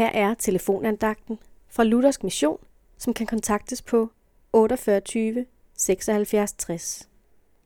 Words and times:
Her 0.00 0.10
er 0.14 0.34
telefonandagten 0.34 1.38
fra 1.70 1.84
Luthersk 1.84 2.24
Mission, 2.24 2.58
som 2.98 3.14
kan 3.14 3.26
kontaktes 3.26 3.82
på 3.82 4.10
48 4.52 5.44
76 5.76 6.52
60. 6.52 7.08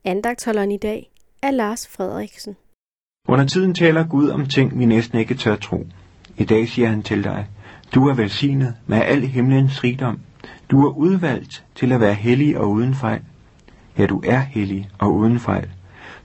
Andagtholderen 0.03 0.71
i 0.71 0.77
dag 0.77 1.11
er 1.41 1.51
Lars 1.51 1.87
Frederiksen. 1.87 2.55
Under 3.27 3.45
tiden 3.45 3.73
taler 3.73 4.07
Gud 4.07 4.29
om 4.29 4.45
ting, 4.45 4.79
vi 4.79 4.85
næsten 4.85 5.19
ikke 5.19 5.35
tør 5.35 5.55
tro. 5.55 5.85
I 6.37 6.43
dag 6.43 6.67
siger 6.67 6.87
han 6.87 7.03
til 7.03 7.23
dig, 7.23 7.47
du 7.93 8.07
er 8.07 8.13
velsignet 8.13 8.75
med 8.87 8.97
al 8.97 9.21
himlens 9.21 9.83
rigdom. 9.83 10.19
Du 10.71 10.85
er 10.87 10.91
udvalgt 10.91 11.65
til 11.75 11.91
at 11.91 11.99
være 11.99 12.13
hellig 12.13 12.57
og 12.57 12.69
uden 12.69 12.95
fejl. 12.95 13.21
Ja, 13.97 14.05
du 14.05 14.21
er 14.25 14.39
hellig 14.39 14.89
og 14.99 15.13
uden 15.13 15.39
fejl. 15.39 15.69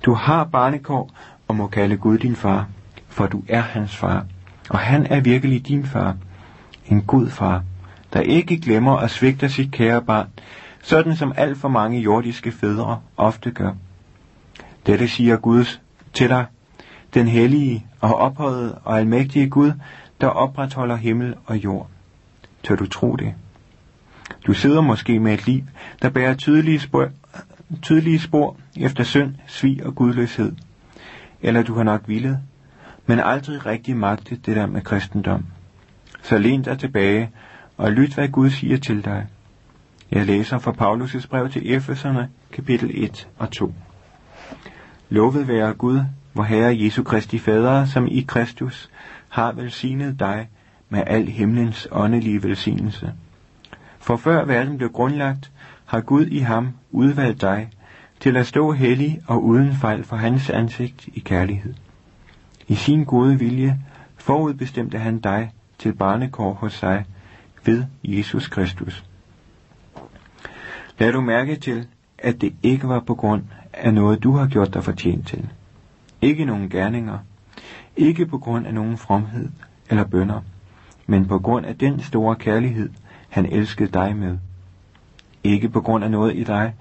Du 0.05 0.15
har 0.15 0.45
barnekår 0.45 1.11
og 1.49 1.57
må 1.57 1.67
kalde 1.67 1.97
Gud 1.97 2.19
din 2.19 2.37
far, 2.37 2.69
for 3.09 3.27
du 3.27 3.43
er 3.49 3.61
hans 3.61 3.97
far. 3.97 4.27
Og 4.71 4.79
han 4.79 5.07
er 5.07 5.21
virkelig 5.21 5.69
din 5.69 5.87
far. 5.87 6.17
En 6.87 7.03
god 7.03 7.29
far, 7.29 7.65
der 8.13 8.21
ikke 8.21 8.61
glemmer 8.61 8.97
at 8.97 9.11
svigte 9.11 9.49
sit 9.49 9.71
kære 9.71 10.03
barn, 10.03 10.29
sådan 10.83 11.17
som 11.17 11.33
alt 11.37 11.59
for 11.59 11.69
mange 11.69 12.01
jordiske 12.01 12.53
fædre 12.53 13.01
ofte 13.17 13.51
gør. 13.51 13.73
Dette 14.87 15.09
siger 15.09 15.37
Guds 15.37 15.81
til 16.13 16.29
dig, 16.29 16.47
den 17.15 17.29
hellige 17.29 17.87
og 18.01 18.15
ophøjede 18.15 18.79
og 18.85 18.99
almægtige 18.99 19.49
Gud, 19.49 19.73
der 20.21 20.27
opretholder 20.27 20.97
himmel 20.97 21.35
og 21.47 21.57
jord. 21.57 21.89
Tør 22.63 22.77
du 22.77 22.87
tro 22.87 23.17
det? 23.17 23.35
Du 24.47 24.53
sidder 24.53 24.81
måske 24.81 25.21
med 25.21 25.35
et 25.35 25.47
liv, 25.47 25.63
der 26.03 26.09
bærer 26.09 26.35
tydelige 26.35 26.81
spor, 26.81 27.09
tydelige 27.83 28.19
spor 28.19 28.57
efter 28.77 29.05
synd, 29.05 29.35
svig 29.47 29.87
og 29.87 29.95
gudløshed. 29.95 30.53
Eller 31.43 31.63
du 31.63 31.75
har 31.75 31.83
nok 31.83 32.03
villet, 32.07 32.39
men 33.07 33.21
aldrig 33.21 33.67
rigtig 33.67 33.97
magtet 33.97 34.47
det 34.47 34.57
der 34.57 34.67
med 34.67 34.83
kristendom. 34.83 35.47
Så 36.23 36.39
læn 36.39 36.63
dig 36.63 36.79
tilbage 36.79 37.31
og 37.77 37.93
lyt, 37.93 38.15
hvad 38.15 38.29
Gud 38.29 38.51
siger 38.51 38.77
til 38.77 39.05
dig. 39.05 39.27
Jeg 40.11 40.27
læser 40.27 40.59
fra 40.59 40.73
Paulus' 40.73 41.29
brev 41.29 41.51
til 41.51 41.75
Efeserne, 41.75 42.29
kapitel 42.53 42.91
1 42.95 43.29
og 43.39 43.51
2. 43.51 43.75
Lovet 45.09 45.49
være 45.49 45.73
Gud, 45.73 46.01
hvor 46.33 46.43
Herre 46.43 46.79
Jesu 46.81 47.03
Kristi 47.03 47.39
Fader, 47.39 47.85
som 47.85 48.07
i 48.07 48.25
Kristus 48.29 48.91
har 49.29 49.53
velsignet 49.53 50.19
dig 50.19 50.49
med 50.89 51.03
al 51.07 51.29
himlens 51.29 51.89
åndelige 51.91 52.43
velsignelse. 52.43 53.13
For 53.99 54.17
før 54.17 54.45
verden 54.45 54.77
blev 54.77 54.93
grundlagt, 54.93 55.51
har 55.87 56.01
Gud 56.01 56.27
i 56.27 56.39
ham 56.39 56.69
udvalgt 56.91 57.41
dig 57.41 57.71
til 58.21 58.37
at 58.37 58.47
stå 58.47 58.73
hellig 58.73 59.21
og 59.27 59.45
uden 59.45 59.75
fejl 59.75 60.05
for 60.05 60.17
hans 60.17 60.51
ansigt 60.51 61.09
i 61.15 61.21
kærlighed. 61.21 61.75
I 62.71 62.75
sin 62.75 63.05
gode 63.05 63.39
vilje 63.39 63.79
forudbestemte 64.17 64.99
han 64.99 65.19
dig 65.21 65.53
til 65.79 65.93
barnekår 65.93 66.53
hos 66.53 66.73
sig 66.73 67.05
ved 67.65 67.85
Jesus 68.05 68.49
Kristus. 68.49 69.05
Lad 70.99 71.13
du 71.13 71.21
mærke 71.21 71.57
til, 71.57 71.87
at 72.19 72.41
det 72.41 72.55
ikke 72.63 72.89
var 72.89 73.01
på 73.01 73.15
grund 73.15 73.43
af 73.73 73.95
noget, 73.95 74.23
du 74.23 74.33
har 74.33 74.47
gjort 74.47 74.75
dig 74.75 74.85
fortjent 74.85 75.29
til. 75.29 75.49
Ikke 76.21 76.45
nogen 76.45 76.69
gerninger. 76.69 77.19
Ikke 77.97 78.27
på 78.27 78.39
grund 78.39 78.67
af 78.67 78.75
nogen 78.75 78.99
fromhed 78.99 79.49
eller 79.89 80.05
bønder, 80.05 80.41
men 81.07 81.27
på 81.27 81.39
grund 81.39 81.67
af 81.67 81.79
den 81.79 82.01
store 82.01 82.37
kærlighed, 82.37 82.91
han 83.29 83.47
elskede 83.47 83.91
dig 83.91 84.17
med. 84.17 84.39
Ikke 85.45 85.69
på 85.69 85.81
grund 85.81 86.05
af 86.05 86.11
noget 86.11 86.37
i 86.37 86.45
dig, 86.45 86.75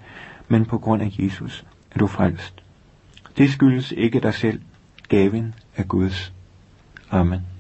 men 0.48 0.66
på 0.66 0.78
grund 0.78 1.02
af 1.02 1.16
Jesus 1.20 1.66
er 1.92 2.00
du 2.00 2.08
frelst. 2.08 2.64
Det 3.38 3.50
skyldes 3.50 3.92
ikke 3.92 4.20
dig 4.20 4.34
selv. 4.34 4.62
Gaven 5.10 5.54
er 5.76 5.84
Guds. 5.84 6.32
Amen. 7.10 7.59